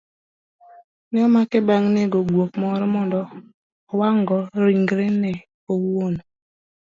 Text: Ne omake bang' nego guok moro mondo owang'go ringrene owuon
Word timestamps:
Ne 1.11 1.19
omake 1.27 1.57
bang' 1.67 1.87
nego 1.95 2.19
guok 2.31 2.51
moro 2.61 2.85
mondo 2.95 3.21
owang'go 3.91 4.37
ringrene 4.65 5.31
owuon 5.73 6.13